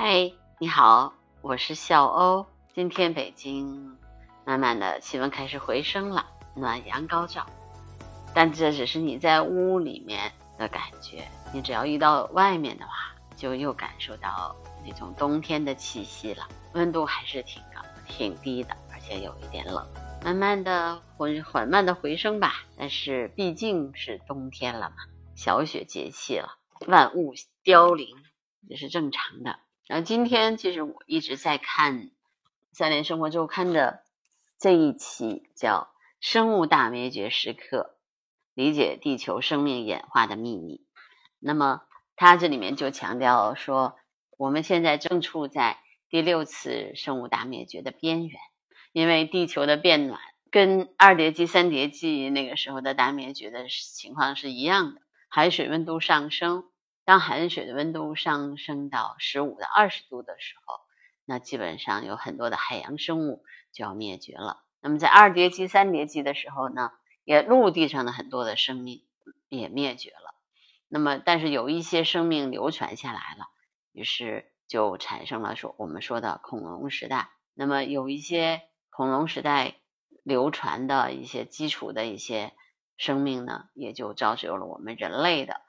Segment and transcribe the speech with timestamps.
[0.00, 2.46] 嗨，你好，我是笑欧。
[2.72, 3.98] 今天北京
[4.44, 6.24] 慢慢的气温开始回升了，
[6.54, 7.44] 暖阳高照。
[8.32, 12.92] 但这只是你在屋里面的感觉，你只要一到外面的话，
[13.34, 14.54] 就又感受到
[14.86, 16.46] 那种冬天的气息了。
[16.74, 19.84] 温度还是挺高、挺低的，而且有一点冷。
[20.24, 22.54] 慢慢的缓缓慢的回升吧。
[22.76, 24.96] 但是毕竟是冬天了嘛，
[25.34, 26.50] 小雪节气了，
[26.86, 27.34] 万物
[27.64, 28.16] 凋零，
[28.68, 29.58] 这是正常的。
[29.88, 32.02] 然后今天其实我一直在看
[32.72, 34.02] 《三联生活周刊》的
[34.58, 35.88] 这一期，叫
[36.20, 37.96] 《生物大灭绝时刻：
[38.52, 40.76] 理解地球生命演化的秘密》。
[41.38, 41.80] 那么
[42.16, 43.96] 它这里面就强调说，
[44.36, 45.78] 我们现在正处在
[46.10, 48.38] 第六次生物大灭绝的边缘，
[48.92, 50.20] 因为地球的变暖
[50.50, 56.68] 跟二叠纪、三叠纪那个时候的大灭绝的情况是一样的，海水温度上升。
[57.08, 60.74] 当海水的温度上升到十五到二十度的时候，
[61.24, 64.62] 那基本上有很多的海洋生物就要灭绝了。
[64.82, 66.92] 那么在二叠纪、三叠纪的时候呢，
[67.24, 69.06] 也陆地上的很多的生命
[69.48, 70.34] 也灭绝了。
[70.86, 73.46] 那么，但是有一些生命流传下来了，
[73.92, 77.30] 于是就产生了说我们说的恐龙时代。
[77.54, 78.60] 那么有一些
[78.90, 79.76] 恐龙时代
[80.24, 82.52] 流传的一些基础的一些
[82.98, 85.62] 生命呢，也就造就了我们人类的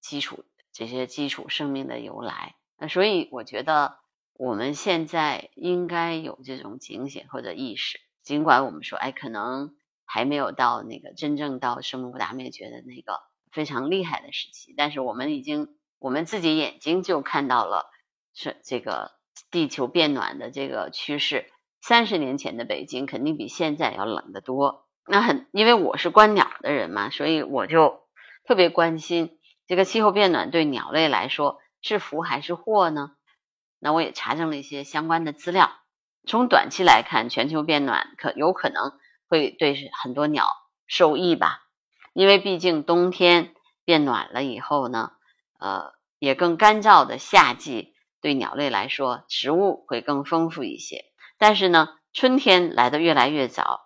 [0.00, 0.44] 基础。
[0.74, 3.96] 这些基础生命的由来，那所以我觉得
[4.34, 8.00] 我们现在应该有这种警醒或者意识。
[8.24, 13.20] 尽管我们说，哎，可能还没有到那个真正到生物大灭绝的那个
[13.52, 17.86] 非常厉害的时期，但是我们已经我们自己眼睛就看到了
[18.34, 19.12] 是这个
[19.52, 21.46] 地球变暖的这个趋势。
[21.80, 24.88] 三十年前的北京肯定比现在要冷得多。
[25.06, 28.00] 那很，因为我是观鸟的人嘛，所以我就
[28.44, 29.38] 特别关心。
[29.66, 33.12] 这个气候变暖对鸟类来说是福还是祸呢？
[33.78, 35.70] 那我也查证了一些相关的资料。
[36.26, 38.92] 从短期来看，全球变暖可有可能
[39.28, 40.48] 会对很多鸟
[40.86, 41.60] 受益吧？
[42.12, 45.12] 因为毕竟冬天变暖了以后呢，
[45.58, 51.04] 呃，也更干燥的夏季对鸟类来说食物会更丰富一些。
[51.36, 53.80] 但是呢，春天来的越来越早，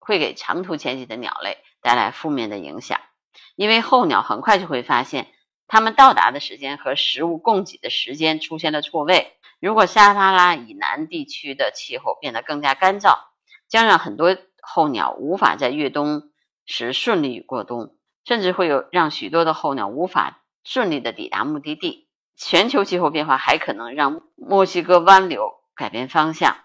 [0.00, 3.00] 会给长途迁徙的鸟类带来负面的影响。
[3.56, 5.28] 因为候鸟很快就会发现，
[5.66, 9.32] 它们到达的时间和食物供给的时间出现了错位。
[9.60, 13.18] 如果撒哈拉以南地区的气候变得更加干燥，
[13.68, 16.30] 将让很多候鸟无法在越冬
[16.66, 17.96] 时顺利过冬，
[18.26, 22.08] 甚至会有让许多的候鸟无法顺利的抵达目的地。
[22.36, 26.56] 全球气候变化还可能让墨西哥湾流改变方向，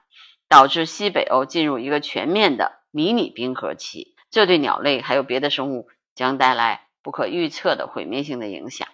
[0.50, 4.16] 导致西北欧进入一个全面的迷你冰河期。
[4.32, 5.88] 这对鸟类还有别的生物。
[6.20, 8.90] 将带来不可预测的毁灭性的影响。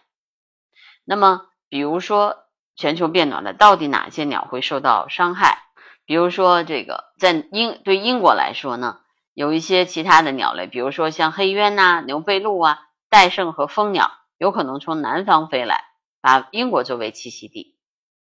[1.06, 2.44] 那么，比如说
[2.76, 5.64] 全球变暖了，到底哪些鸟会受到伤害？
[6.06, 9.00] 比如说，这个在英对英国来说呢，
[9.34, 15.84] 有一些其他的鸟类，比如说像黑鸢呐、牛背鹭啊、戴胜和蜂鸟，有可能从南方飞来，
[16.22, 17.76] 把英国作为栖息地。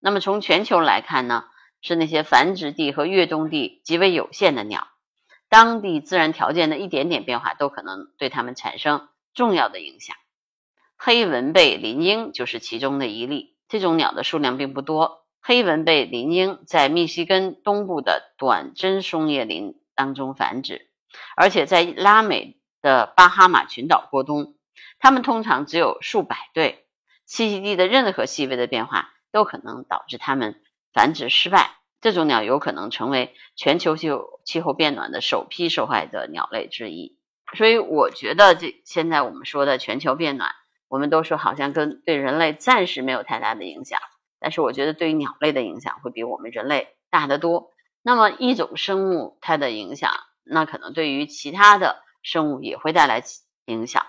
[0.00, 1.44] 那么从全球来看呢，
[1.82, 4.88] 是那些繁殖地和越冬地极为有限的鸟。
[5.48, 10.16] 当地自然条件的一点点变化都可能对它们产生重要的影响。
[10.96, 13.56] 黑纹背林鹰就是其中的一例。
[13.68, 15.26] 这种鸟的数量并不多。
[15.40, 20.90] 黑纹背林鹰在密西根东部的短针松叶林当中繁殖，
[21.36, 24.54] 而且在拉美的巴哈马群岛过冬。
[24.98, 26.84] 它们通常只有数百对。
[27.26, 31.77] 栖息地的任何细微的变化都可能导致它们繁殖失败。
[32.00, 37.18] 这种鸟有可能成为全球气候气候变暖的首批受害的鸟类之一，
[37.56, 40.52] 所以我觉得这现在我们说的全球变暖，
[40.86, 43.98] 我们都说好像跟对人类暂时没有太大的影响，
[44.38, 47.72] 但是我觉得对于鸟类的影响会比我们人类大得多。
[48.02, 50.12] 那么一种生物它的影响，
[50.44, 53.24] 那可能对于其他的生物也会带来
[53.64, 54.06] 影响，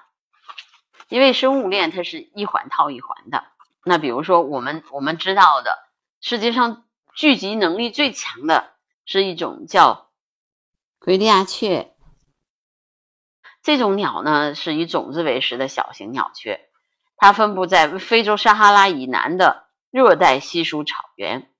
[1.09, 3.45] 因为生物链它是一环套一环的。
[3.83, 5.79] 那比如说我们我们知道的
[6.21, 6.83] 世界上。
[7.19, 8.71] 聚集能力最强的
[9.03, 10.09] 是一种叫
[10.99, 11.93] 奎利亚雀，
[13.61, 16.69] 这种鸟呢是以种子为食的小型鸟雀，
[17.17, 21.51] 它分布在非洲撒哈拉以南的热带稀疏草原，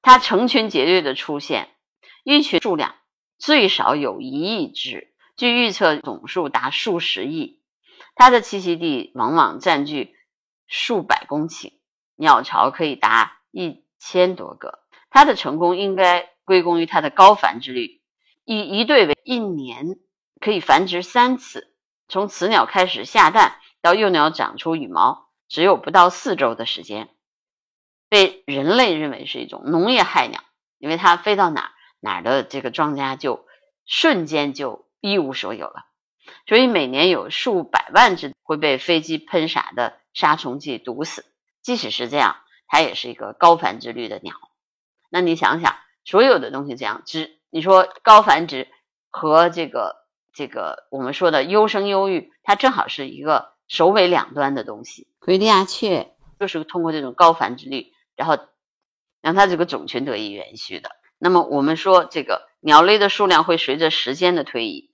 [0.00, 1.68] 它成群结队的出现，
[2.24, 2.94] 一群数量
[3.36, 7.60] 最少有一亿只，据预测总数达数十亿，
[8.14, 10.16] 它的栖息地往往占据
[10.66, 11.74] 数百公顷，
[12.14, 13.84] 鸟巢可以达一。
[13.98, 18.00] 千多个，它的成功应该归功于它的高繁殖率，
[18.44, 19.98] 以一对为一年
[20.40, 21.72] 可以繁殖三次。
[22.08, 27.08] 从雌鸟开始下蛋到幼鸟长出羽毛，只有不到四周的时间。
[28.08, 30.40] 被人类认为是一种农业害鸟，
[30.78, 33.44] 因为它飞到哪哪的这个庄稼就
[33.84, 35.86] 瞬间就一无所有了。
[36.46, 41.24] 所以每年有数百万只会被飞机喷洒的杀虫剂毒死。
[41.62, 44.34] 即使是这样，它也是一个高繁殖率的鸟。
[45.10, 48.68] 那你想想，所有的东西这样，只你说高繁殖
[49.08, 49.96] 和这个
[50.34, 55.08] 这个我们说的优生优育，它正好是一个首尾两端的东西。
[55.18, 58.38] 奎利亚雀就是通过这种高繁殖率，然后
[59.22, 60.90] 让它这个种群得以延续的。
[61.18, 64.90] 那么我们说，这个鸟类的数量会随着时间的推移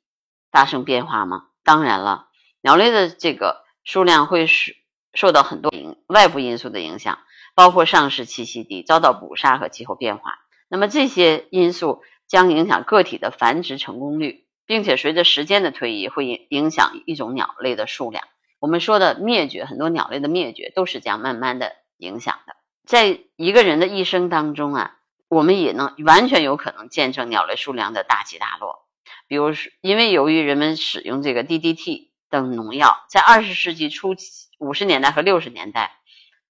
[0.51, 1.49] 发生变化吗？
[1.65, 2.29] 当然了，
[2.61, 4.77] 鸟类的这个数量会是
[5.15, 5.73] 受到很多
[6.07, 7.19] 外部因素的影响，
[7.55, 10.39] 包括上市栖息地遭到捕杀和气候变化。
[10.69, 18.25] 那么这些因素将影响个体的繁殖成功率，并且随着时间的推移会影影响一种鸟类的数量。
[18.59, 22.55] 我们说的灭绝，很多鸟类的灭绝都是这样慢慢的影响的。
[22.87, 24.97] 在一个人的一生当中啊，
[25.29, 28.87] 我们也能完全有可能见证鸟类数量的大起大落。
[29.29, 35.99] 比如说，因为由于人们使用这个 DDT 等农药，在二十世纪初期五十年代和六十年代，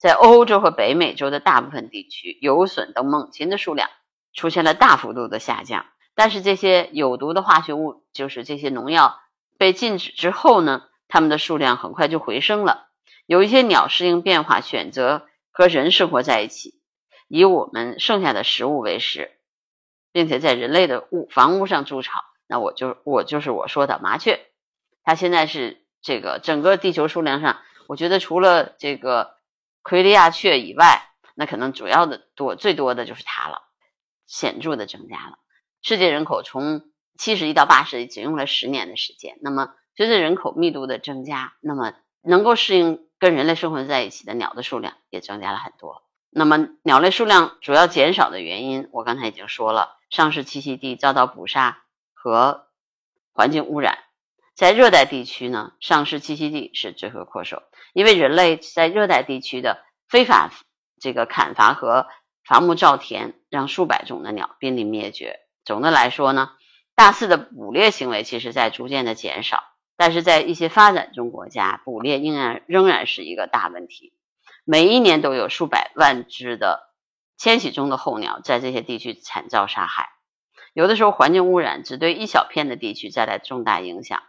[0.03, 3.89] 在欧洲和北美洲的大部分地区，游隼等猛禽的数量。
[4.35, 5.85] 出现了大幅度的下降，
[6.15, 9.21] 但是这些有毒的化学物，就是这些农药
[9.59, 12.89] 被禁止之后呢，它们的数量很快就回升了。
[13.27, 16.81] 有一些鸟适应变化，选择和人生活在一起，
[17.29, 19.33] 以我们剩下的食物为食，
[20.13, 22.25] 并且在人类的屋房屋上筑巢。
[22.49, 24.41] 那我就我就是我说的麻雀，
[25.05, 29.35] 它现在是这个整个地球数量上，我觉得除了这个
[29.83, 33.63] 奎利亚雀以外，那可能主要的多最多的就是它了。
[34.25, 35.39] 显著的增加了，
[35.83, 36.85] 世界人口从
[37.19, 39.37] 七十亿到八十亿只用了十年的时间。
[39.43, 41.93] 那么随着人口密度的增加，那么
[42.23, 46.03] 能够适应跟人类生活在一起的鸟的数量也增加了很多。
[46.31, 51.83] 那么鸟类数量主要减少的原因，我刚才已经说了，上市栖息地遭到捕杀
[52.15, 52.69] 和
[53.35, 53.99] 环境污染。
[54.55, 57.63] 在热带地区呢，丧失栖息地是罪魁祸首，
[57.93, 60.51] 因为人类在热带地区的非法
[61.01, 62.07] 这个砍伐和
[62.45, 65.41] 伐木造田让数百种的鸟濒临灭绝。
[65.65, 66.51] 总的来说呢，
[66.95, 69.63] 大肆的捕猎行为其实在逐渐的减少，
[69.97, 74.13] 但是在一些发展中国家，捕猎仍然仍然是一个大问题。
[74.65, 76.91] 每一年都有数百万只的
[77.37, 80.11] 迁徙中的候鸟在这些地区惨遭杀害。
[80.73, 84.23] 有的时候，环境污染只对一小片的地区带来重大影响，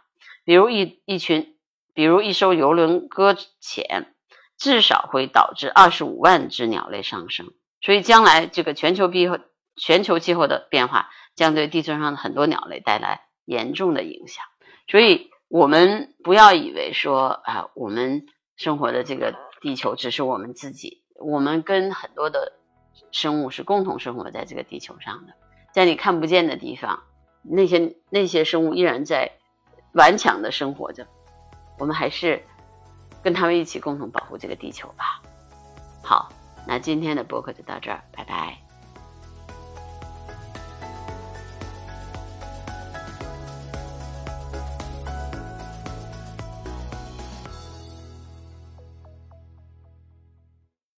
[0.44, 1.56] 比如一一群，
[1.94, 4.14] 比如一艘游轮搁浅，
[4.58, 7.52] 至少会导致二十五万只鸟类丧生。
[7.80, 9.38] 所以，将来这个全球气候、
[9.76, 14.44] 全球气候的变化将对地球上的很多鸟类带来严重的影响。
[14.88, 18.26] 所以，我们不要以为说啊，我们
[18.56, 22.52] 生活的这个地球只是我们自己，我们跟很多的
[23.12, 25.34] 生物是共同生活在这个地球上的。
[25.72, 27.02] 在你看不见的地方，
[27.42, 29.32] 那些那些生物依然在
[29.94, 31.04] 顽强的生活着。
[31.78, 32.40] 我们还是
[33.22, 35.20] 跟他们一起共同保护这个地球吧。
[36.02, 36.28] 好。
[36.66, 38.56] 那今天的播客就到这儿，拜拜。